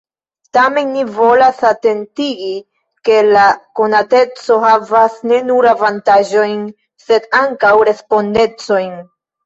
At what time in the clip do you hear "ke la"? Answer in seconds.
3.09-3.45